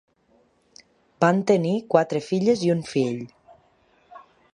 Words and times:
Van 1.25 1.43
tenir 1.51 1.73
quatre 1.95 2.21
filles 2.29 2.63
i 2.69 2.73
un 2.77 2.81
fill. 2.95 3.21